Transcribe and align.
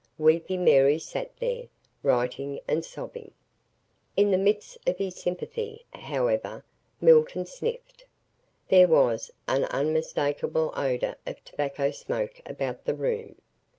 Weepy 0.17 0.57
Mary 0.57 0.97
sat 0.97 1.29
there, 1.37 1.67
writing 2.01 2.59
and 2.67 2.83
sobbing. 2.83 3.33
In 4.17 4.31
the 4.31 4.37
midst 4.39 4.79
of 4.89 4.97
his 4.97 5.15
sympathy, 5.15 5.85
however, 5.93 6.65
Milton 6.99 7.45
sniffed. 7.45 8.05
There 8.69 8.87
was 8.87 9.29
an 9.47 9.65
unmistakable 9.65 10.73
odor 10.75 11.17
of 11.27 11.43
tobacco 11.45 11.91
smoke 11.91 12.41
about 12.47 12.85
the 12.85 12.95
room. 12.95 13.35